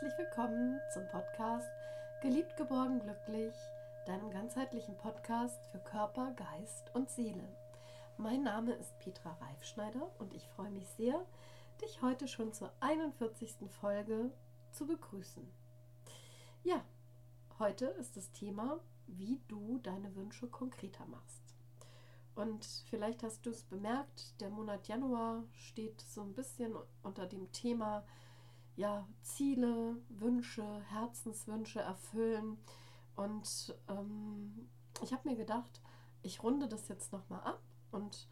herzlich 0.00 0.18
willkommen 0.18 0.80
zum 0.94 1.06
Podcast 1.08 1.68
Geliebt, 2.22 2.56
geborgen, 2.56 3.00
glücklich, 3.00 3.54
deinem 4.06 4.30
ganzheitlichen 4.30 4.96
Podcast 4.96 5.66
für 5.66 5.78
Körper, 5.78 6.32
Geist 6.36 6.90
und 6.94 7.10
Seele. 7.10 7.46
Mein 8.16 8.42
Name 8.42 8.72
ist 8.72 8.98
Petra 9.00 9.36
Reifschneider 9.42 10.10
und 10.18 10.32
ich 10.32 10.48
freue 10.48 10.70
mich 10.70 10.88
sehr, 10.96 11.26
dich 11.82 12.00
heute 12.00 12.28
schon 12.28 12.54
zur 12.54 12.72
41. 12.80 13.56
Folge 13.68 14.30
zu 14.70 14.86
begrüßen. 14.86 15.46
Ja, 16.64 16.82
heute 17.58 17.86
ist 17.86 18.16
das 18.16 18.32
Thema, 18.32 18.80
wie 19.06 19.42
du 19.48 19.80
deine 19.82 20.16
Wünsche 20.16 20.46
konkreter 20.46 21.04
machst. 21.04 21.42
Und 22.34 22.64
vielleicht 22.88 23.22
hast 23.22 23.44
du 23.44 23.50
es 23.50 23.64
bemerkt, 23.64 24.40
der 24.40 24.48
Monat 24.48 24.88
Januar 24.88 25.44
steht 25.52 26.00
so 26.00 26.22
ein 26.22 26.32
bisschen 26.32 26.74
unter 27.02 27.26
dem 27.26 27.52
Thema 27.52 28.02
ja, 28.80 29.06
Ziele, 29.20 29.98
Wünsche, 30.08 30.64
Herzenswünsche 30.88 31.80
erfüllen. 31.80 32.56
Und 33.14 33.78
ähm, 33.88 34.70
ich 35.02 35.12
habe 35.12 35.28
mir 35.28 35.36
gedacht, 35.36 35.82
ich 36.22 36.42
runde 36.42 36.66
das 36.66 36.88
jetzt 36.88 37.12
nochmal 37.12 37.42
ab 37.42 37.60
und 37.90 38.26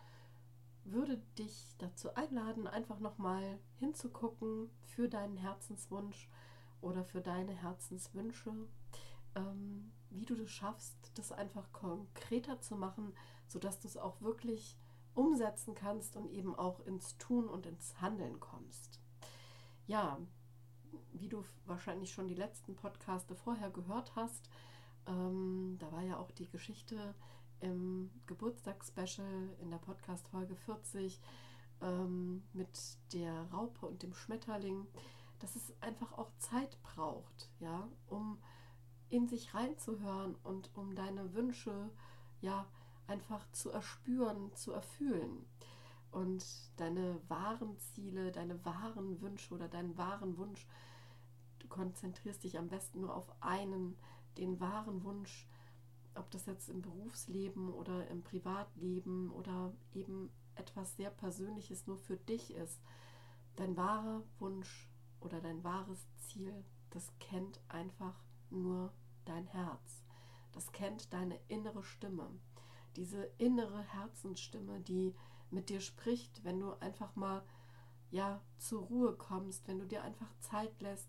würde 0.84 1.18
dich 1.38 1.74
dazu 1.76 2.14
einladen, 2.14 2.66
einfach 2.66 2.98
nochmal 2.98 3.58
hinzugucken 3.74 4.70
für 4.80 5.10
deinen 5.10 5.36
Herzenswunsch 5.36 6.30
oder 6.80 7.04
für 7.04 7.20
deine 7.20 7.52
Herzenswünsche, 7.52 8.54
ähm, 9.34 9.92
wie 10.08 10.24
du 10.24 10.34
das 10.34 10.48
schaffst, 10.48 10.96
das 11.16 11.30
einfach 11.30 11.70
konkreter 11.72 12.58
zu 12.58 12.74
machen, 12.74 13.12
sodass 13.48 13.80
du 13.80 13.86
es 13.86 13.98
auch 13.98 14.22
wirklich 14.22 14.78
umsetzen 15.12 15.74
kannst 15.74 16.16
und 16.16 16.30
eben 16.30 16.54
auch 16.54 16.80
ins 16.80 17.18
Tun 17.18 17.50
und 17.50 17.66
ins 17.66 18.00
Handeln 18.00 18.40
kommst. 18.40 18.98
Ja, 19.86 20.18
wie 21.12 21.28
du 21.28 21.44
wahrscheinlich 21.66 22.12
schon 22.12 22.28
die 22.28 22.34
letzten 22.34 22.74
Podcaste 22.76 23.34
vorher 23.34 23.70
gehört 23.70 24.14
hast, 24.16 24.48
ähm, 25.06 25.76
da 25.78 25.90
war 25.92 26.02
ja 26.02 26.18
auch 26.18 26.30
die 26.30 26.48
Geschichte 26.48 27.14
im 27.60 28.10
Geburtstagsspecial 28.26 29.56
in 29.60 29.70
der 29.70 29.78
Podcast-Folge 29.78 30.54
40 30.54 31.20
ähm, 31.80 32.42
mit 32.52 32.78
der 33.12 33.42
Raupe 33.52 33.86
und 33.86 34.02
dem 34.02 34.14
Schmetterling, 34.14 34.86
dass 35.40 35.56
es 35.56 35.72
einfach 35.80 36.12
auch 36.12 36.30
Zeit 36.38 36.80
braucht, 36.82 37.50
ja, 37.60 37.88
um 38.08 38.38
in 39.08 39.26
sich 39.28 39.54
reinzuhören 39.54 40.36
und 40.42 40.70
um 40.74 40.94
deine 40.94 41.34
Wünsche, 41.34 41.90
ja, 42.40 42.66
einfach 43.06 43.50
zu 43.52 43.70
erspüren, 43.70 44.54
zu 44.54 44.72
erfüllen 44.72 45.46
und 46.10 46.44
deine 46.76 47.20
wahren 47.28 47.76
Ziele, 47.78 48.32
deine 48.32 48.64
wahren 48.64 49.20
Wünsche 49.20 49.54
oder 49.54 49.68
deinen 49.68 49.96
wahren 49.98 50.36
Wunsch, 50.38 50.66
du 51.58 51.68
konzentrierst 51.68 52.44
dich 52.44 52.58
am 52.58 52.68
besten 52.68 53.00
nur 53.00 53.14
auf 53.14 53.30
einen, 53.40 53.96
den 54.36 54.60
wahren 54.60 55.04
Wunsch, 55.04 55.48
ob 56.14 56.30
das 56.30 56.46
jetzt 56.46 56.68
im 56.68 56.82
Berufsleben 56.82 57.72
oder 57.72 58.08
im 58.08 58.22
Privatleben 58.22 59.30
oder 59.30 59.72
eben 59.92 60.30
etwas 60.54 60.96
sehr 60.96 61.10
Persönliches 61.10 61.86
nur 61.86 61.98
für 61.98 62.16
dich 62.16 62.54
ist. 62.54 62.80
Dein 63.56 63.76
wahrer 63.76 64.22
Wunsch 64.38 64.88
oder 65.20 65.40
dein 65.40 65.62
wahres 65.64 66.06
Ziel, 66.16 66.64
das 66.90 67.12
kennt 67.20 67.60
einfach 67.68 68.14
nur 68.50 68.92
dein 69.24 69.46
Herz. 69.46 70.02
Das 70.52 70.72
kennt 70.72 71.12
deine 71.12 71.38
innere 71.48 71.82
Stimme. 71.82 72.28
Diese 72.96 73.24
innere 73.38 73.82
Herzensstimme, 73.82 74.80
die 74.80 75.14
mit 75.50 75.68
dir 75.68 75.80
spricht, 75.80 76.44
wenn 76.44 76.60
du 76.60 76.72
einfach 76.80 77.14
mal 77.16 77.42
ja 78.10 78.40
zur 78.58 78.82
Ruhe 78.82 79.14
kommst, 79.14 79.68
wenn 79.68 79.78
du 79.78 79.86
dir 79.86 80.02
einfach 80.02 80.32
Zeit 80.40 80.80
lässt 80.80 81.08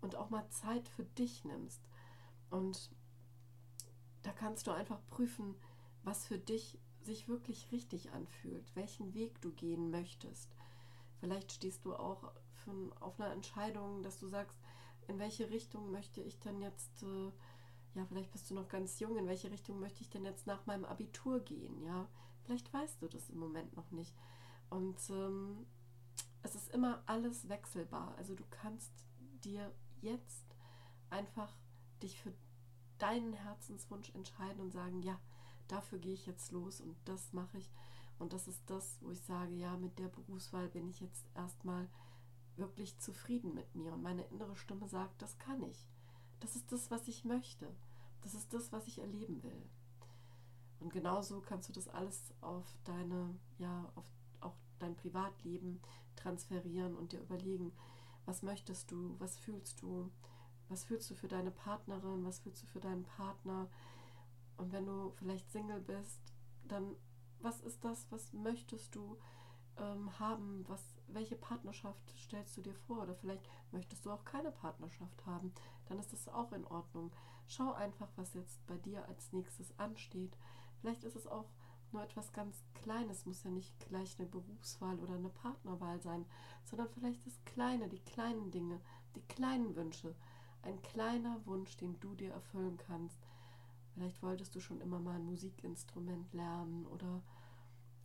und 0.00 0.16
auch 0.16 0.30
mal 0.30 0.48
Zeit 0.50 0.88
für 0.88 1.04
dich 1.04 1.44
nimmst. 1.44 1.80
Und 2.50 2.90
da 4.22 4.32
kannst 4.32 4.66
du 4.66 4.72
einfach 4.72 5.00
prüfen, 5.08 5.54
was 6.02 6.26
für 6.26 6.38
dich 6.38 6.78
sich 7.02 7.28
wirklich 7.28 7.70
richtig 7.72 8.12
anfühlt, 8.12 8.74
welchen 8.74 9.14
Weg 9.14 9.40
du 9.40 9.52
gehen 9.52 9.90
möchtest. 9.90 10.54
Vielleicht 11.20 11.52
stehst 11.52 11.84
du 11.84 11.94
auch 11.94 12.32
für, 12.64 12.90
auf 13.00 13.18
einer 13.18 13.32
Entscheidung, 13.32 14.02
dass 14.02 14.18
du 14.18 14.26
sagst, 14.26 14.58
in 15.08 15.18
welche 15.18 15.50
Richtung 15.50 15.90
möchte 15.90 16.20
ich 16.20 16.38
denn 16.40 16.60
jetzt, 16.60 17.02
äh, 17.02 17.32
ja, 17.94 18.04
vielleicht 18.06 18.30
bist 18.32 18.50
du 18.50 18.54
noch 18.54 18.68
ganz 18.68 19.00
jung, 19.00 19.16
in 19.16 19.26
welche 19.26 19.50
Richtung 19.50 19.80
möchte 19.80 20.02
ich 20.02 20.10
denn 20.10 20.24
jetzt 20.24 20.46
nach 20.46 20.66
meinem 20.66 20.84
Abitur 20.84 21.40
gehen, 21.40 21.82
ja? 21.82 22.08
Vielleicht 22.50 22.72
weißt 22.72 23.00
du 23.00 23.06
das 23.06 23.30
im 23.30 23.38
Moment 23.38 23.76
noch 23.76 23.92
nicht. 23.92 24.12
Und 24.70 24.98
ähm, 25.08 25.68
es 26.42 26.56
ist 26.56 26.68
immer 26.74 27.00
alles 27.06 27.48
wechselbar. 27.48 28.12
Also 28.18 28.34
du 28.34 28.42
kannst 28.50 28.90
dir 29.44 29.72
jetzt 30.00 30.56
einfach 31.10 31.56
dich 32.02 32.20
für 32.20 32.34
deinen 32.98 33.34
Herzenswunsch 33.34 34.12
entscheiden 34.16 34.60
und 34.62 34.72
sagen, 34.72 35.00
ja, 35.00 35.20
dafür 35.68 36.00
gehe 36.00 36.14
ich 36.14 36.26
jetzt 36.26 36.50
los 36.50 36.80
und 36.80 36.96
das 37.04 37.32
mache 37.32 37.56
ich. 37.56 37.70
Und 38.18 38.32
das 38.32 38.48
ist 38.48 38.68
das, 38.68 38.98
wo 39.00 39.12
ich 39.12 39.22
sage, 39.22 39.54
ja, 39.54 39.76
mit 39.76 40.00
der 40.00 40.08
Berufswahl 40.08 40.68
bin 40.70 40.88
ich 40.88 40.98
jetzt 40.98 41.28
erstmal 41.36 41.88
wirklich 42.56 42.98
zufrieden 42.98 43.54
mit 43.54 43.76
mir. 43.76 43.92
Und 43.92 44.02
meine 44.02 44.24
innere 44.24 44.56
Stimme 44.56 44.88
sagt, 44.88 45.22
das 45.22 45.38
kann 45.38 45.62
ich. 45.62 45.86
Das 46.40 46.56
ist 46.56 46.72
das, 46.72 46.90
was 46.90 47.06
ich 47.06 47.24
möchte. 47.24 47.72
Das 48.22 48.34
ist 48.34 48.52
das, 48.52 48.72
was 48.72 48.88
ich 48.88 48.98
erleben 48.98 49.40
will. 49.44 49.70
Und 50.80 50.92
genauso 50.92 51.40
kannst 51.40 51.68
du 51.68 51.72
das 51.72 51.88
alles 51.88 52.34
auf 52.40 52.66
deine, 52.84 53.38
ja, 53.58 53.90
auf 53.94 54.04
auch 54.40 54.56
dein 54.78 54.96
Privatleben 54.96 55.80
transferieren 56.16 56.96
und 56.96 57.12
dir 57.12 57.20
überlegen, 57.20 57.72
was 58.24 58.42
möchtest 58.42 58.90
du, 58.90 59.14
was 59.18 59.36
fühlst 59.36 59.82
du, 59.82 60.10
was 60.68 60.84
fühlst 60.84 61.10
du 61.10 61.14
für 61.14 61.28
deine 61.28 61.50
Partnerin, 61.50 62.24
was 62.24 62.40
fühlst 62.40 62.62
du 62.62 62.66
für 62.66 62.80
deinen 62.80 63.04
Partner. 63.04 63.68
Und 64.56 64.72
wenn 64.72 64.86
du 64.86 65.10
vielleicht 65.16 65.50
Single 65.50 65.80
bist, 65.80 66.20
dann 66.64 66.96
was 67.42 67.60
ist 67.60 67.84
das, 67.84 68.06
was 68.10 68.32
möchtest 68.32 68.94
du 68.94 69.18
ähm, 69.78 70.18
haben, 70.18 70.64
was, 70.68 70.82
welche 71.06 71.36
Partnerschaft 71.36 72.02
stellst 72.18 72.56
du 72.56 72.60
dir 72.60 72.74
vor? 72.74 73.02
Oder 73.02 73.14
vielleicht 73.14 73.48
möchtest 73.72 74.04
du 74.04 74.10
auch 74.10 74.24
keine 74.24 74.50
Partnerschaft 74.50 75.24
haben, 75.26 75.52
dann 75.86 75.98
ist 75.98 76.12
das 76.12 76.28
auch 76.28 76.52
in 76.52 76.66
Ordnung. 76.66 77.12
Schau 77.46 77.72
einfach, 77.72 78.08
was 78.16 78.34
jetzt 78.34 78.64
bei 78.66 78.76
dir 78.76 79.06
als 79.08 79.32
nächstes 79.32 79.76
ansteht. 79.78 80.36
Vielleicht 80.80 81.04
ist 81.04 81.16
es 81.16 81.26
auch 81.26 81.46
nur 81.92 82.02
etwas 82.02 82.32
ganz 82.32 82.62
Kleines, 82.82 83.26
muss 83.26 83.42
ja 83.42 83.50
nicht 83.50 83.78
gleich 83.88 84.18
eine 84.18 84.28
Berufswahl 84.28 84.98
oder 85.00 85.14
eine 85.14 85.28
Partnerwahl 85.28 86.00
sein, 86.00 86.24
sondern 86.64 86.88
vielleicht 86.88 87.26
das 87.26 87.44
Kleine, 87.44 87.88
die 87.88 87.98
kleinen 87.98 88.50
Dinge, 88.50 88.80
die 89.14 89.22
kleinen 89.22 89.74
Wünsche. 89.76 90.14
Ein 90.62 90.80
kleiner 90.82 91.44
Wunsch, 91.46 91.76
den 91.76 91.98
du 92.00 92.14
dir 92.14 92.32
erfüllen 92.32 92.78
kannst. 92.78 93.18
Vielleicht 93.94 94.22
wolltest 94.22 94.54
du 94.54 94.60
schon 94.60 94.80
immer 94.80 94.98
mal 94.98 95.16
ein 95.16 95.24
Musikinstrument 95.24 96.32
lernen 96.32 96.86
oder 96.86 97.22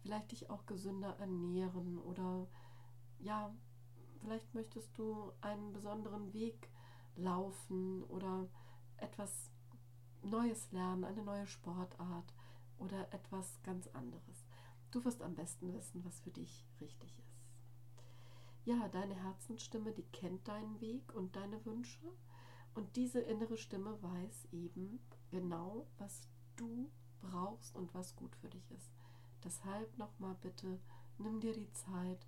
vielleicht 0.01 0.31
dich 0.31 0.49
auch 0.49 0.65
gesünder 0.65 1.17
ernähren 1.19 1.97
oder 1.99 2.47
ja, 3.19 3.53
vielleicht 4.19 4.53
möchtest 4.53 4.97
du 4.97 5.31
einen 5.41 5.71
besonderen 5.71 6.33
Weg 6.33 6.69
laufen 7.15 8.03
oder 8.03 8.47
etwas 8.97 9.51
Neues 10.21 10.71
lernen, 10.71 11.03
eine 11.03 11.23
neue 11.23 11.47
Sportart 11.47 12.33
oder 12.79 13.13
etwas 13.13 13.61
ganz 13.63 13.87
anderes. 13.87 14.45
Du 14.91 15.03
wirst 15.03 15.21
am 15.21 15.35
besten 15.35 15.73
wissen, 15.73 16.03
was 16.05 16.19
für 16.21 16.31
dich 16.31 16.65
richtig 16.79 17.17
ist. 17.19 17.35
Ja, 18.65 18.87
deine 18.89 19.15
Herzensstimme, 19.15 19.91
die 19.91 20.05
kennt 20.11 20.47
deinen 20.47 20.79
Weg 20.81 21.13
und 21.13 21.35
deine 21.35 21.63
Wünsche. 21.65 22.11
Und 22.73 22.95
diese 22.95 23.19
innere 23.21 23.57
Stimme 23.57 24.01
weiß 24.01 24.47
eben 24.51 24.99
genau, 25.29 25.87
was 25.97 26.27
du 26.55 26.91
brauchst 27.21 27.75
und 27.75 27.93
was 27.93 28.15
gut 28.15 28.35
für 28.35 28.49
dich 28.49 28.71
ist. 28.71 28.91
Deshalb 29.43 29.97
nochmal 29.97 30.35
bitte, 30.41 30.79
nimm 31.17 31.39
dir 31.39 31.53
die 31.53 31.71
Zeit 31.73 32.27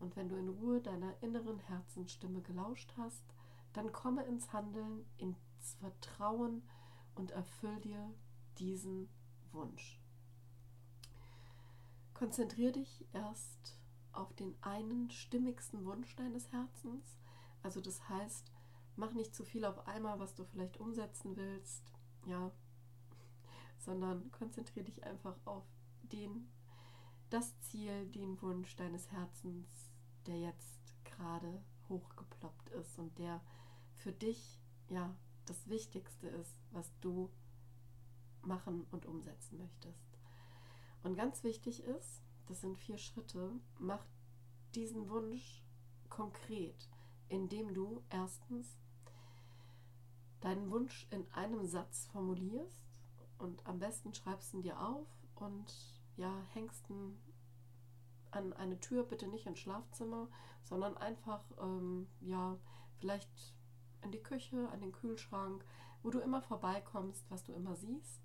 und 0.00 0.16
wenn 0.16 0.28
du 0.28 0.36
in 0.36 0.48
Ruhe 0.48 0.80
deiner 0.80 1.14
inneren 1.22 1.58
Herzensstimme 1.58 2.40
gelauscht 2.40 2.92
hast, 2.96 3.24
dann 3.72 3.92
komme 3.92 4.24
ins 4.24 4.52
Handeln, 4.52 5.06
ins 5.18 5.38
Vertrauen 5.78 6.62
und 7.14 7.30
erfüll 7.30 7.78
dir 7.80 8.12
diesen 8.58 9.08
Wunsch. 9.52 10.00
Konzentriere 12.14 12.72
dich 12.72 13.06
erst 13.12 13.78
auf 14.12 14.34
den 14.34 14.54
einen 14.62 15.10
stimmigsten 15.10 15.84
Wunsch 15.84 16.14
deines 16.16 16.50
Herzens. 16.52 17.16
Also 17.62 17.80
das 17.80 18.08
heißt, 18.08 18.52
mach 18.96 19.12
nicht 19.12 19.34
zu 19.34 19.44
viel 19.44 19.64
auf 19.64 19.86
einmal, 19.86 20.18
was 20.18 20.34
du 20.34 20.44
vielleicht 20.44 20.78
umsetzen 20.78 21.36
willst, 21.36 21.92
ja, 22.26 22.50
sondern 23.78 24.30
konzentriere 24.32 24.84
dich 24.84 25.04
einfach 25.04 25.36
auf 25.46 25.64
den, 26.02 26.50
das 27.30 27.58
Ziel, 27.60 28.06
den 28.10 28.40
Wunsch 28.42 28.76
deines 28.76 29.10
Herzens, 29.10 29.90
der 30.26 30.38
jetzt 30.38 30.94
gerade 31.04 31.62
hochgeploppt 31.88 32.70
ist 32.70 32.98
und 32.98 33.18
der 33.18 33.40
für 33.96 34.12
dich 34.12 34.60
ja 34.88 35.14
das 35.46 35.68
Wichtigste 35.68 36.28
ist, 36.28 36.56
was 36.70 36.90
du 37.00 37.30
machen 38.46 38.86
und 38.90 39.06
umsetzen 39.06 39.58
möchtest. 39.58 40.18
Und 41.02 41.16
ganz 41.16 41.42
wichtig 41.44 41.82
ist, 41.84 42.22
das 42.46 42.60
sind 42.60 42.78
vier 42.78 42.98
Schritte, 42.98 43.52
mach 43.78 44.04
diesen 44.74 45.08
Wunsch 45.08 45.62
konkret, 46.08 46.88
indem 47.28 47.72
du 47.74 48.02
erstens 48.10 48.76
deinen 50.40 50.70
Wunsch 50.70 51.06
in 51.10 51.30
einem 51.32 51.66
Satz 51.66 52.06
formulierst 52.06 52.84
und 53.38 53.66
am 53.66 53.78
besten 53.78 54.12
schreibst 54.14 54.52
ihn 54.54 54.62
dir 54.62 54.80
auf 54.80 55.06
und 55.36 55.72
ja, 56.16 56.34
hängst 56.52 56.88
ihn 56.90 57.18
an 58.30 58.52
eine 58.52 58.78
Tür, 58.80 59.04
bitte 59.04 59.26
nicht 59.26 59.46
ins 59.46 59.58
Schlafzimmer, 59.58 60.28
sondern 60.62 60.96
einfach, 60.96 61.42
ähm, 61.60 62.06
ja, 62.20 62.58
vielleicht 62.98 63.30
in 64.02 64.12
die 64.12 64.22
Küche, 64.22 64.68
an 64.70 64.80
den 64.80 64.92
Kühlschrank, 64.92 65.64
wo 66.02 66.10
du 66.10 66.20
immer 66.20 66.42
vorbeikommst, 66.42 67.30
was 67.30 67.44
du 67.44 67.52
immer 67.52 67.76
siehst. 67.76 68.20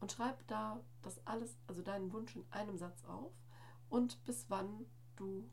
Und 0.00 0.12
schreib 0.12 0.46
da 0.48 0.80
das 1.02 1.26
alles, 1.26 1.56
also 1.66 1.82
deinen 1.82 2.12
Wunsch 2.12 2.36
in 2.36 2.44
einem 2.50 2.76
Satz 2.76 3.04
auf 3.04 3.32
und 3.88 4.22
bis 4.24 4.50
wann 4.50 4.86
du 5.16 5.48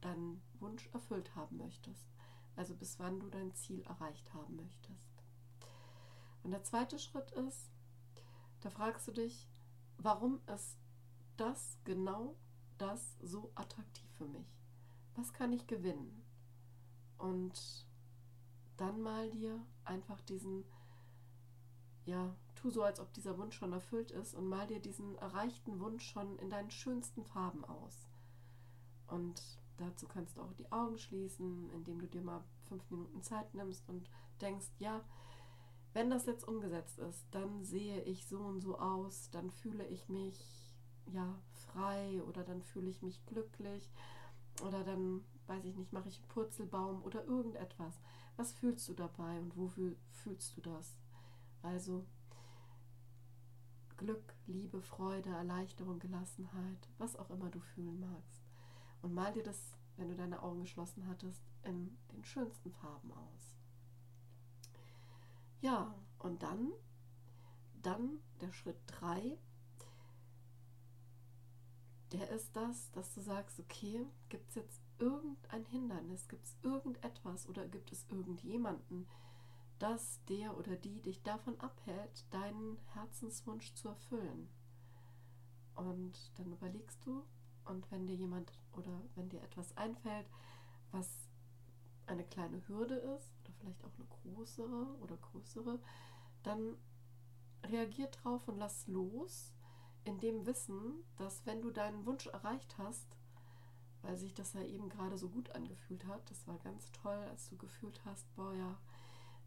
deinen 0.00 0.42
Wunsch 0.60 0.88
erfüllt 0.92 1.34
haben 1.34 1.56
möchtest. 1.56 2.06
Also 2.56 2.74
bis 2.74 2.98
wann 2.98 3.20
du 3.20 3.28
dein 3.28 3.54
Ziel 3.54 3.82
erreicht 3.82 4.32
haben 4.34 4.56
möchtest. 4.56 5.08
Und 6.42 6.50
der 6.50 6.64
zweite 6.64 6.98
Schritt 6.98 7.30
ist, 7.32 7.70
da 8.60 8.70
fragst 8.70 9.06
du 9.08 9.12
dich, 9.12 9.48
warum 9.98 10.40
ist 10.54 10.78
das 11.36 11.78
genau 11.84 12.36
das 12.78 13.16
so 13.20 13.52
attraktiv 13.54 14.08
für 14.16 14.26
mich? 14.26 14.46
Was 15.14 15.32
kann 15.32 15.52
ich 15.52 15.66
gewinnen? 15.66 16.24
Und 17.16 17.86
dann 18.76 19.00
mal 19.00 19.30
dir 19.30 19.64
einfach 19.84 20.20
diesen, 20.22 20.64
ja, 22.08 22.34
tu 22.54 22.70
so, 22.70 22.82
als 22.82 23.00
ob 23.00 23.12
dieser 23.12 23.36
Wunsch 23.38 23.56
schon 23.56 23.72
erfüllt 23.72 24.10
ist 24.10 24.34
und 24.34 24.48
mal 24.48 24.66
dir 24.66 24.80
diesen 24.80 25.14
erreichten 25.16 25.78
Wunsch 25.78 26.08
schon 26.08 26.38
in 26.38 26.48
deinen 26.48 26.70
schönsten 26.70 27.22
Farben 27.22 27.64
aus. 27.66 28.08
Und 29.06 29.42
dazu 29.76 30.06
kannst 30.08 30.36
du 30.36 30.42
auch 30.42 30.54
die 30.54 30.72
Augen 30.72 30.96
schließen, 30.98 31.70
indem 31.74 32.00
du 32.00 32.06
dir 32.06 32.22
mal 32.22 32.42
fünf 32.68 32.90
Minuten 32.90 33.22
Zeit 33.22 33.54
nimmst 33.54 33.86
und 33.88 34.10
denkst, 34.40 34.68
ja, 34.78 35.04
wenn 35.92 36.08
das 36.08 36.24
jetzt 36.24 36.48
umgesetzt 36.48 36.98
ist, 36.98 37.26
dann 37.30 37.62
sehe 37.62 38.02
ich 38.02 38.26
so 38.26 38.38
und 38.38 38.62
so 38.62 38.78
aus, 38.78 39.30
dann 39.30 39.50
fühle 39.50 39.86
ich 39.86 40.08
mich 40.08 40.74
ja 41.12 41.38
frei 41.52 42.22
oder 42.26 42.42
dann 42.42 42.62
fühle 42.62 42.88
ich 42.88 43.02
mich 43.02 43.24
glücklich 43.26 43.90
oder 44.62 44.82
dann 44.82 45.24
weiß 45.46 45.64
ich 45.64 45.76
nicht, 45.76 45.92
mache 45.92 46.08
ich 46.08 46.18
einen 46.18 46.28
Purzelbaum 46.28 47.02
oder 47.02 47.24
irgendetwas. 47.24 48.00
Was 48.36 48.52
fühlst 48.52 48.88
du 48.88 48.94
dabei 48.94 49.38
und 49.40 49.56
wofür 49.56 49.94
fühlst 50.10 50.56
du 50.56 50.62
das? 50.62 50.98
Also 51.62 52.06
Glück, 53.96 54.34
Liebe, 54.46 54.80
Freude, 54.80 55.30
Erleichterung, 55.30 55.98
Gelassenheit, 55.98 56.88
was 56.98 57.16
auch 57.16 57.30
immer 57.30 57.50
du 57.50 57.60
fühlen 57.60 57.98
magst. 57.98 58.42
Und 59.02 59.14
mal 59.14 59.32
dir 59.32 59.42
das, 59.42 59.74
wenn 59.96 60.08
du 60.08 60.16
deine 60.16 60.42
Augen 60.42 60.60
geschlossen 60.60 61.06
hattest, 61.08 61.42
in 61.64 61.96
den 62.12 62.24
schönsten 62.24 62.72
Farben 62.72 63.12
aus. 63.12 63.56
Ja, 65.60 65.94
und 66.18 66.42
dann, 66.42 66.72
dann 67.82 68.20
der 68.40 68.52
Schritt 68.52 68.78
3, 68.86 69.36
der 72.12 72.30
ist 72.30 72.54
das, 72.56 72.90
dass 72.92 73.12
du 73.14 73.20
sagst, 73.20 73.58
okay, 73.58 74.06
gibt 74.28 74.48
es 74.50 74.54
jetzt 74.54 74.80
irgendein 74.98 75.64
Hindernis, 75.66 76.28
gibt 76.28 76.46
es 76.46 76.56
irgendetwas 76.62 77.48
oder 77.48 77.66
gibt 77.66 77.92
es 77.92 78.06
irgendjemanden, 78.08 79.06
dass 79.78 80.24
der 80.26 80.56
oder 80.56 80.76
die 80.76 81.00
dich 81.02 81.22
davon 81.22 81.58
abhält, 81.60 82.24
deinen 82.30 82.78
Herzenswunsch 82.94 83.74
zu 83.74 83.88
erfüllen. 83.88 84.48
Und 85.74 86.32
dann 86.36 86.52
überlegst 86.52 87.04
du, 87.06 87.24
und 87.64 87.90
wenn 87.90 88.06
dir 88.06 88.16
jemand 88.16 88.50
oder 88.72 89.02
wenn 89.14 89.28
dir 89.28 89.42
etwas 89.42 89.76
einfällt, 89.76 90.28
was 90.90 91.28
eine 92.06 92.24
kleine 92.24 92.66
Hürde 92.66 92.94
ist 92.94 93.30
oder 93.40 93.52
vielleicht 93.60 93.84
auch 93.84 93.94
eine 93.98 94.06
größere 94.06 94.96
oder 95.00 95.16
größere, 95.16 95.78
dann 96.42 96.76
reagier 97.64 98.06
drauf 98.06 98.48
und 98.48 98.56
lass 98.56 98.86
los, 98.86 99.52
in 100.04 100.18
dem 100.20 100.46
Wissen, 100.46 101.04
dass 101.16 101.44
wenn 101.44 101.60
du 101.60 101.70
deinen 101.70 102.06
Wunsch 102.06 102.26
erreicht 102.28 102.78
hast, 102.78 103.18
weil 104.02 104.16
sich 104.16 104.32
das 104.32 104.54
ja 104.54 104.62
eben 104.62 104.88
gerade 104.88 105.18
so 105.18 105.28
gut 105.28 105.50
angefühlt 105.50 106.06
hat, 106.06 106.30
das 106.30 106.46
war 106.46 106.58
ganz 106.58 106.90
toll, 106.92 107.18
als 107.30 107.48
du 107.50 107.56
gefühlt 107.56 108.00
hast, 108.04 108.34
boah 108.34 108.54
ja, 108.54 108.78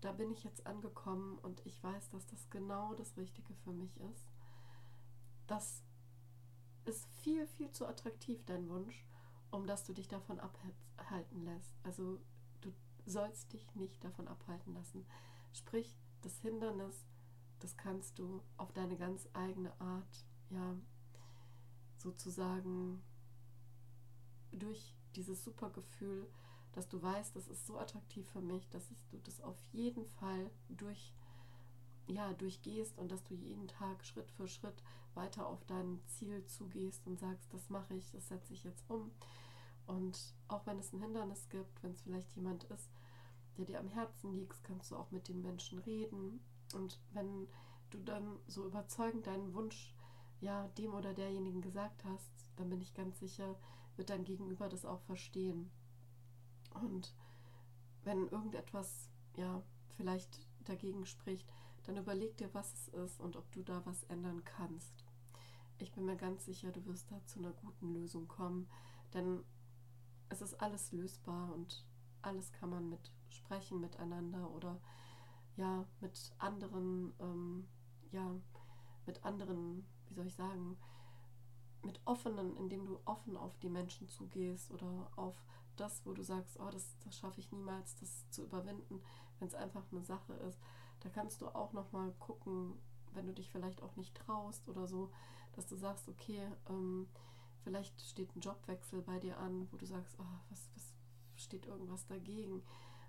da 0.01 0.11
bin 0.11 0.31
ich 0.31 0.43
jetzt 0.43 0.65
angekommen 0.65 1.37
und 1.39 1.65
ich 1.65 1.81
weiß, 1.83 2.09
dass 2.09 2.25
das 2.25 2.49
genau 2.49 2.93
das 2.95 3.15
Richtige 3.17 3.53
für 3.63 3.71
mich 3.71 3.99
ist. 4.01 4.31
Das 5.47 5.83
ist 6.85 7.07
viel, 7.21 7.45
viel 7.45 7.71
zu 7.71 7.85
attraktiv, 7.85 8.43
dein 8.45 8.67
Wunsch, 8.69 9.05
um 9.51 9.67
dass 9.67 9.85
du 9.85 9.93
dich 9.93 10.07
davon 10.07 10.39
abhalten 10.39 11.45
lässt. 11.45 11.75
Also 11.83 12.19
du 12.61 12.73
sollst 13.05 13.53
dich 13.53 13.75
nicht 13.75 14.03
davon 14.03 14.27
abhalten 14.27 14.73
lassen. 14.73 15.05
Sprich, 15.53 15.95
das 16.21 16.39
Hindernis, 16.39 17.05
das 17.59 17.77
kannst 17.77 18.17
du 18.17 18.41
auf 18.57 18.71
deine 18.71 18.97
ganz 18.97 19.27
eigene 19.33 19.79
Art, 19.79 20.25
ja, 20.49 20.75
sozusagen 21.97 23.03
durch 24.51 24.95
dieses 25.15 25.43
super 25.43 25.69
Gefühl 25.69 26.27
dass 26.73 26.87
du 26.87 27.01
weißt, 27.01 27.35
das 27.35 27.47
ist 27.47 27.65
so 27.65 27.77
attraktiv 27.77 28.27
für 28.29 28.41
mich, 28.41 28.69
dass 28.69 28.87
du 29.09 29.17
das 29.23 29.41
auf 29.41 29.57
jeden 29.71 30.05
Fall 30.05 30.49
durch, 30.69 31.13
ja, 32.07 32.33
durchgehst 32.33 32.97
und 32.97 33.11
dass 33.11 33.23
du 33.23 33.33
jeden 33.33 33.67
Tag 33.67 34.05
Schritt 34.05 34.31
für 34.31 34.47
Schritt 34.47 34.83
weiter 35.13 35.47
auf 35.47 35.63
dein 35.65 35.99
Ziel 36.07 36.45
zugehst 36.45 37.05
und 37.07 37.19
sagst, 37.19 37.53
das 37.53 37.69
mache 37.69 37.95
ich, 37.95 38.11
das 38.11 38.27
setze 38.27 38.53
ich 38.53 38.63
jetzt 38.63 38.89
um. 38.89 39.11
Und 39.85 40.33
auch 40.47 40.65
wenn 40.65 40.79
es 40.79 40.93
ein 40.93 41.01
Hindernis 41.01 41.49
gibt, 41.49 41.83
wenn 41.83 41.91
es 41.91 42.01
vielleicht 42.01 42.33
jemand 42.35 42.63
ist, 42.65 42.89
der 43.57 43.65
dir 43.65 43.79
am 43.79 43.89
Herzen 43.89 44.33
liegt, 44.33 44.63
kannst 44.63 44.91
du 44.91 44.95
auch 44.95 45.11
mit 45.11 45.27
den 45.27 45.41
Menschen 45.41 45.79
reden. 45.79 46.39
Und 46.73 46.99
wenn 47.11 47.47
du 47.89 47.99
dann 47.99 48.39
so 48.47 48.65
überzeugend 48.65 49.27
deinen 49.27 49.53
Wunsch 49.53 49.93
ja 50.39 50.67
dem 50.69 50.93
oder 50.93 51.13
derjenigen 51.13 51.61
gesagt 51.61 52.05
hast, 52.05 52.31
dann 52.55 52.69
bin 52.69 52.81
ich 52.81 52.93
ganz 52.93 53.19
sicher, 53.19 53.59
wird 53.97 54.09
dein 54.09 54.23
Gegenüber 54.23 54.69
das 54.69 54.85
auch 54.85 55.01
verstehen. 55.01 55.69
Und 56.73 57.13
wenn 58.03 58.27
irgendetwas 58.27 59.09
ja 59.35 59.61
vielleicht 59.95 60.47
dagegen 60.63 61.05
spricht, 61.05 61.51
dann 61.83 61.97
überleg 61.97 62.37
dir, 62.37 62.53
was 62.53 62.73
es 62.73 62.87
ist 62.89 63.19
und 63.19 63.35
ob 63.35 63.51
du 63.51 63.63
da 63.63 63.85
was 63.85 64.03
ändern 64.03 64.43
kannst. 64.43 65.05
Ich 65.77 65.91
bin 65.91 66.05
mir 66.05 66.15
ganz 66.15 66.45
sicher, 66.45 66.71
du 66.71 66.85
wirst 66.85 67.11
da 67.11 67.25
zu 67.25 67.39
einer 67.39 67.53
guten 67.53 67.93
Lösung 67.93 68.27
kommen, 68.27 68.67
denn 69.13 69.43
es 70.29 70.41
ist 70.41 70.61
alles 70.61 70.91
lösbar 70.91 71.53
und 71.53 71.85
alles 72.21 72.51
kann 72.53 72.69
man 72.69 72.89
mit 72.89 73.11
sprechen 73.29 73.79
miteinander 73.79 74.49
oder 74.51 74.79
ja 75.55 75.85
mit 75.99 76.33
anderen 76.37 77.13
ähm, 77.19 77.67
ja 78.11 78.35
mit 79.05 79.23
anderen 79.25 79.85
wie 80.07 80.13
soll 80.13 80.27
ich 80.27 80.35
sagen 80.35 80.77
mit 81.83 81.99
offenen 82.05 82.55
indem 82.57 82.85
du 82.85 82.99
offen 83.05 83.35
auf 83.35 83.57
die 83.59 83.69
Menschen 83.69 84.07
zugehst 84.07 84.71
oder 84.71 85.11
auf 85.15 85.35
das, 85.75 86.05
wo 86.05 86.13
du 86.13 86.23
sagst, 86.23 86.59
oh, 86.59 86.69
das, 86.69 86.97
das 87.03 87.17
schaffe 87.17 87.39
ich 87.39 87.51
niemals, 87.51 87.95
das 87.95 88.29
zu 88.29 88.43
überwinden, 88.43 89.01
wenn 89.39 89.47
es 89.47 89.55
einfach 89.55 89.83
eine 89.91 90.03
Sache 90.03 90.33
ist. 90.33 90.59
Da 91.01 91.09
kannst 91.09 91.41
du 91.41 91.47
auch 91.47 91.73
nochmal 91.73 92.11
gucken, 92.19 92.73
wenn 93.13 93.27
du 93.27 93.33
dich 93.33 93.49
vielleicht 93.49 93.81
auch 93.81 93.95
nicht 93.95 94.15
traust 94.15 94.67
oder 94.69 94.87
so, 94.87 95.11
dass 95.53 95.67
du 95.67 95.75
sagst, 95.75 96.07
okay, 96.07 96.47
ähm, 96.69 97.07
vielleicht 97.63 97.99
steht 98.01 98.35
ein 98.35 98.41
Jobwechsel 98.41 99.01
bei 99.01 99.19
dir 99.19 99.37
an, 99.37 99.67
wo 99.71 99.77
du 99.77 99.85
sagst, 99.85 100.15
oh, 100.19 100.39
was, 100.49 100.69
was 100.75 100.93
steht 101.35 101.65
irgendwas 101.65 102.05
dagegen, 102.05 102.63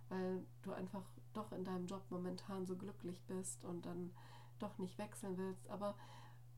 weil 0.08 0.44
du 0.62 0.72
einfach 0.72 1.04
doch 1.32 1.52
in 1.52 1.64
deinem 1.64 1.86
Job 1.86 2.04
momentan 2.10 2.66
so 2.66 2.76
glücklich 2.76 3.22
bist 3.26 3.64
und 3.64 3.86
dann 3.86 4.12
doch 4.58 4.78
nicht 4.78 4.98
wechseln 4.98 5.36
willst. 5.36 5.68
Aber 5.68 5.96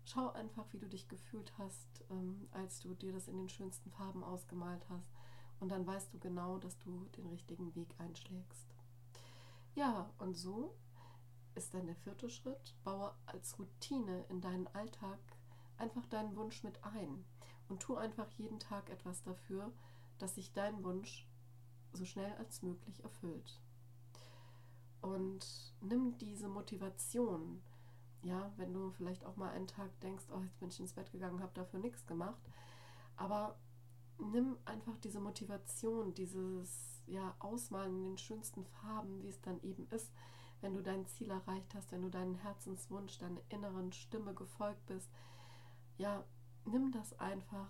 schau 0.04 0.30
einfach, 0.32 0.66
wie 0.72 0.78
du 0.78 0.88
dich 0.88 1.08
gefühlt 1.08 1.52
hast, 1.58 2.04
ähm, 2.10 2.48
als 2.52 2.80
du 2.80 2.94
dir 2.94 3.12
das 3.12 3.28
in 3.28 3.36
den 3.36 3.48
schönsten 3.48 3.90
Farben 3.90 4.22
ausgemalt 4.24 4.86
hast. 4.88 5.10
Und 5.60 5.70
dann 5.70 5.86
weißt 5.86 6.12
du 6.12 6.18
genau, 6.18 6.58
dass 6.58 6.78
du 6.78 7.06
den 7.16 7.26
richtigen 7.26 7.74
Weg 7.74 7.94
einschlägst. 7.98 8.74
Ja, 9.74 10.10
und 10.18 10.36
so 10.36 10.74
ist 11.54 11.74
dann 11.74 11.86
der 11.86 11.96
vierte 11.96 12.28
Schritt, 12.28 12.74
baue 12.84 13.14
als 13.26 13.58
Routine 13.58 14.24
in 14.28 14.40
deinen 14.40 14.66
Alltag 14.68 15.18
einfach 15.76 16.06
deinen 16.06 16.36
Wunsch 16.36 16.62
mit 16.62 16.82
ein 16.84 17.24
und 17.68 17.80
tu 17.80 17.96
einfach 17.96 18.30
jeden 18.32 18.58
Tag 18.60 18.90
etwas 18.90 19.22
dafür, 19.22 19.72
dass 20.18 20.34
sich 20.34 20.52
dein 20.52 20.84
Wunsch 20.84 21.28
so 21.92 22.04
schnell 22.04 22.32
als 22.38 22.62
möglich 22.62 23.02
erfüllt. 23.02 23.60
Und 25.00 25.74
nimm 25.80 26.16
diese 26.18 26.48
Motivation, 26.48 27.62
ja, 28.22 28.52
wenn 28.56 28.72
du 28.72 28.90
vielleicht 28.90 29.24
auch 29.24 29.36
mal 29.36 29.50
einen 29.50 29.66
Tag 29.66 29.98
denkst, 30.00 30.24
oh, 30.30 30.40
jetzt 30.40 30.58
bin 30.58 30.68
ich 30.68 30.80
ins 30.80 30.94
Bett 30.94 31.12
gegangen, 31.12 31.42
habe 31.42 31.52
dafür 31.54 31.78
nichts 31.78 32.06
gemacht, 32.06 32.40
aber 33.16 33.58
nimm 34.18 34.56
einfach 34.64 34.96
diese 34.98 35.20
Motivation, 35.20 36.14
dieses 36.14 37.02
ja, 37.06 37.34
Ausmalen 37.38 37.96
in 37.96 38.04
den 38.04 38.18
schönsten 38.18 38.64
Farben, 38.64 39.22
wie 39.22 39.28
es 39.28 39.40
dann 39.40 39.60
eben 39.62 39.86
ist, 39.88 40.12
wenn 40.60 40.74
du 40.74 40.82
dein 40.82 41.06
Ziel 41.06 41.30
erreicht 41.30 41.74
hast, 41.74 41.92
wenn 41.92 42.02
du 42.02 42.10
deinen 42.10 42.36
Herzenswunsch, 42.36 43.18
deiner 43.18 43.40
inneren 43.50 43.92
Stimme 43.92 44.34
gefolgt 44.34 44.86
bist. 44.86 45.10
Ja, 45.98 46.24
nimm 46.64 46.90
das 46.92 47.18
einfach, 47.18 47.68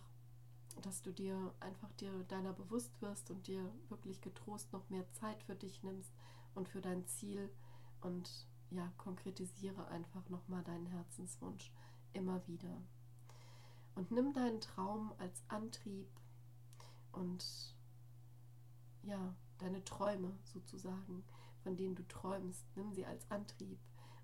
dass 0.83 1.03
du 1.03 1.13
dir 1.13 1.55
einfach 1.61 1.93
dir 1.95 2.25
deiner 2.25 2.53
bewusst 2.53 3.01
wirst 3.03 3.31
und 3.31 3.47
dir 3.47 3.73
wirklich 3.89 4.21
getrost 4.21 4.73
noch 4.73 4.89
mehr 4.91 5.11
Zeit 5.13 5.43
für 5.43 5.55
dich 5.55 5.83
nimmst 5.83 6.13
und 6.55 6.69
für 6.69 6.81
dein 6.81 7.07
Ziel 7.07 7.51
und 8.01 8.47
ja, 8.71 8.93
konkretisiere 8.97 9.87
einfach 9.89 10.29
nochmal 10.29 10.63
deinen 10.65 10.87
Herzenswunsch 10.87 11.73
immer 12.13 12.47
wieder. 12.47 12.83
Und 13.95 14.11
nimm 14.11 14.33
deinen 14.33 14.61
Traum 14.61 15.13
als 15.19 15.43
Antrieb 15.49 16.09
und 17.16 17.75
ja, 19.02 19.35
deine 19.59 19.85
Träume 19.85 20.37
sozusagen, 20.44 21.25
von 21.62 21.76
denen 21.76 21.94
du 21.94 22.06
träumst, 22.06 22.64
nimm 22.76 22.92
sie 22.92 23.06
als 23.06 23.30
Antrieb 23.30 23.78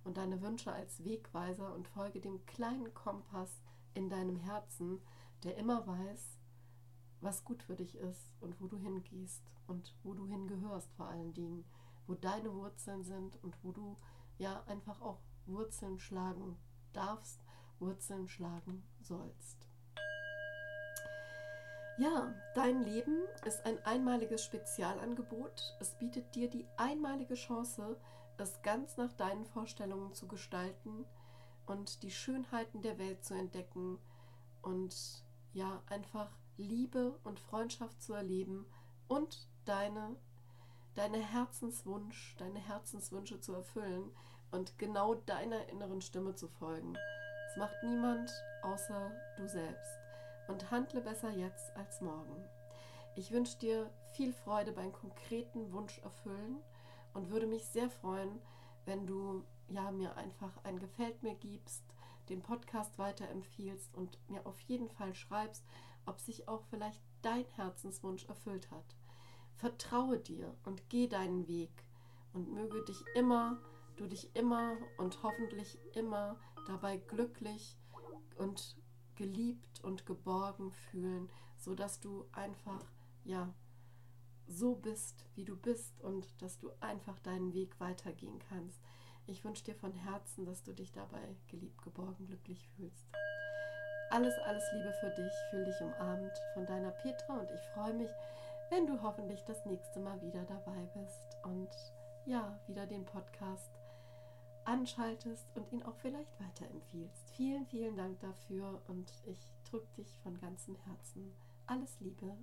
und 0.04 0.16
deine 0.16 0.40
Wünsche 0.42 0.72
als 0.72 1.04
Wegweiser 1.04 1.74
und 1.74 1.88
folge 1.88 2.20
dem 2.20 2.44
kleinen 2.46 2.92
Kompass 2.94 3.60
in 3.94 4.08
deinem 4.08 4.36
Herzen, 4.36 5.00
der 5.42 5.56
immer 5.56 5.86
weiß, 5.86 6.38
was 7.20 7.44
gut 7.44 7.62
für 7.62 7.76
dich 7.76 7.96
ist 7.96 8.34
und 8.40 8.60
wo 8.60 8.66
du 8.66 8.78
hingehst 8.78 9.42
und 9.66 9.94
wo 10.02 10.14
du 10.14 10.26
hingehörst 10.26 10.92
vor 10.94 11.06
allen 11.06 11.34
Dingen, 11.34 11.64
wo 12.06 12.14
deine 12.14 12.52
Wurzeln 12.52 13.04
sind 13.04 13.42
und 13.42 13.56
wo 13.62 13.72
du 13.72 13.96
ja 14.38 14.62
einfach 14.64 15.00
auch 15.00 15.20
Wurzeln 15.46 15.98
schlagen 15.98 16.56
darfst, 16.92 17.44
Wurzeln 17.78 18.28
schlagen 18.28 18.82
sollst. 19.00 19.69
Ja, 22.00 22.32
dein 22.54 22.82
Leben 22.82 23.18
ist 23.44 23.66
ein 23.66 23.78
einmaliges 23.84 24.42
Spezialangebot. 24.42 25.76
Es 25.80 25.90
bietet 25.98 26.34
dir 26.34 26.48
die 26.48 26.66
einmalige 26.78 27.34
Chance, 27.34 28.00
es 28.38 28.62
ganz 28.62 28.96
nach 28.96 29.12
deinen 29.12 29.44
Vorstellungen 29.44 30.14
zu 30.14 30.26
gestalten 30.26 31.04
und 31.66 32.02
die 32.02 32.10
Schönheiten 32.10 32.80
der 32.80 32.98
Welt 32.98 33.22
zu 33.22 33.34
entdecken 33.34 33.98
und 34.62 34.96
ja, 35.52 35.82
einfach 35.90 36.30
Liebe 36.56 37.18
und 37.22 37.38
Freundschaft 37.38 38.00
zu 38.00 38.14
erleben 38.14 38.64
und 39.06 39.46
deine, 39.66 40.16
deine 40.94 41.18
Herzenswunsch, 41.18 42.34
deine 42.38 42.60
Herzenswünsche 42.60 43.42
zu 43.42 43.52
erfüllen 43.52 44.10
und 44.52 44.78
genau 44.78 45.16
deiner 45.16 45.68
inneren 45.68 46.00
Stimme 46.00 46.34
zu 46.34 46.48
folgen. 46.48 46.96
Es 47.50 47.58
macht 47.58 47.76
niemand 47.82 48.32
außer 48.62 49.12
du 49.36 49.46
selbst. 49.46 49.99
Und 50.50 50.68
handle 50.72 51.00
besser 51.00 51.30
jetzt 51.30 51.76
als 51.76 52.00
morgen. 52.00 52.44
Ich 53.14 53.30
wünsche 53.30 53.56
dir 53.58 53.88
viel 54.10 54.32
Freude 54.32 54.72
beim 54.72 54.92
konkreten 54.92 55.72
Wunsch 55.72 56.00
erfüllen 56.00 56.58
und 57.14 57.30
würde 57.30 57.46
mich 57.46 57.64
sehr 57.66 57.88
freuen, 57.88 58.40
wenn 58.84 59.06
du 59.06 59.44
ja 59.68 59.92
mir 59.92 60.16
einfach 60.16 60.50
ein 60.64 60.80
Gefällt 60.80 61.22
mir 61.22 61.36
gibst, 61.36 61.84
den 62.28 62.42
Podcast 62.42 62.98
weiterempfiehlst 62.98 63.94
und 63.94 64.18
mir 64.28 64.44
auf 64.44 64.58
jeden 64.62 64.88
Fall 64.88 65.14
schreibst, 65.14 65.64
ob 66.04 66.18
sich 66.18 66.48
auch 66.48 66.64
vielleicht 66.64 67.00
dein 67.22 67.44
Herzenswunsch 67.54 68.24
erfüllt 68.24 68.72
hat. 68.72 68.96
Vertraue 69.54 70.18
dir 70.18 70.56
und 70.64 70.88
geh 70.88 71.06
deinen 71.06 71.46
Weg 71.46 71.84
und 72.32 72.52
möge 72.52 72.84
dich 72.86 73.04
immer, 73.14 73.60
du 73.96 74.08
dich 74.08 74.34
immer 74.34 74.76
und 74.98 75.22
hoffentlich 75.22 75.78
immer 75.94 76.40
dabei 76.66 76.96
glücklich 76.96 77.76
und 78.36 78.76
geliebt 79.20 79.84
und 79.84 80.06
geborgen 80.06 80.72
fühlen, 80.72 81.28
so 81.58 81.74
dass 81.74 82.00
du 82.00 82.24
einfach 82.32 82.82
ja 83.22 83.52
so 84.46 84.74
bist, 84.74 85.26
wie 85.34 85.44
du 85.44 85.56
bist 85.56 86.00
und 86.00 86.40
dass 86.40 86.58
du 86.58 86.70
einfach 86.80 87.18
deinen 87.18 87.52
Weg 87.52 87.78
weitergehen 87.80 88.38
kannst. 88.48 88.80
Ich 89.26 89.44
wünsche 89.44 89.64
dir 89.64 89.74
von 89.74 89.92
Herzen, 89.92 90.46
dass 90.46 90.62
du 90.62 90.72
dich 90.72 90.90
dabei 90.90 91.36
geliebt, 91.48 91.82
geborgen, 91.82 92.26
glücklich 92.28 92.66
fühlst. 92.70 93.06
Alles, 94.10 94.34
alles 94.46 94.64
Liebe 94.72 94.92
für 95.00 95.10
dich, 95.10 95.32
fühl 95.50 95.64
dich 95.66 95.80
umarmt 95.82 96.32
von 96.54 96.64
deiner 96.64 96.90
Petra 96.90 97.40
und 97.40 97.50
ich 97.50 97.60
freue 97.74 97.92
mich, 97.92 98.10
wenn 98.70 98.86
du 98.86 99.02
hoffentlich 99.02 99.44
das 99.44 99.66
nächste 99.66 100.00
Mal 100.00 100.20
wieder 100.22 100.44
dabei 100.44 100.88
bist 100.94 101.36
und 101.44 101.68
ja, 102.24 102.58
wieder 102.66 102.86
den 102.86 103.04
Podcast 103.04 103.79
anschaltest 104.64 105.46
und 105.54 105.70
ihn 105.72 105.82
auch 105.82 105.96
vielleicht 105.96 106.38
weiterempfiehlst. 106.40 107.30
Vielen, 107.36 107.66
vielen 107.66 107.96
Dank 107.96 108.20
dafür 108.20 108.82
und 108.88 109.10
ich 109.26 109.52
drücke 109.68 109.88
dich 109.96 110.14
von 110.22 110.38
ganzem 110.40 110.76
Herzen. 110.76 111.32
Alles 111.66 111.98
Liebe. 112.00 112.36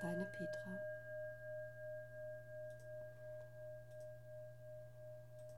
Deine 0.00 0.24
Petra. 0.24 0.97